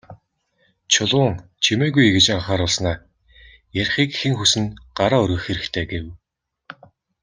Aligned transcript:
Чулуун 0.91 1.33
«Чимээгүй» 1.63 2.07
гэж 2.15 2.25
анхааруулснаа 2.35 2.95
"Ярихыг 3.81 4.09
хэн 4.19 4.33
хүснэ, 4.37 4.65
гараа 4.97 5.21
өргөх 5.25 5.43
хэрэгтэй" 5.45 5.85
гэв. 5.91 6.05